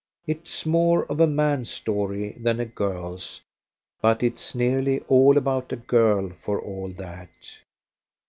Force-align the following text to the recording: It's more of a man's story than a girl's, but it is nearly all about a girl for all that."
It's 0.25 0.65
more 0.65 1.05
of 1.11 1.19
a 1.19 1.27
man's 1.27 1.69
story 1.69 2.31
than 2.41 2.59
a 2.59 2.65
girl's, 2.65 3.43
but 4.01 4.23
it 4.23 4.39
is 4.41 4.55
nearly 4.55 5.01
all 5.01 5.37
about 5.37 5.71
a 5.71 5.75
girl 5.77 6.31
for 6.31 6.59
all 6.59 6.87
that." 6.97 7.29